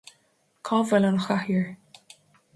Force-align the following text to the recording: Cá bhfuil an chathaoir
Cá 0.69 0.79
bhfuil 0.87 1.07
an 1.11 1.21
chathaoir 1.27 1.71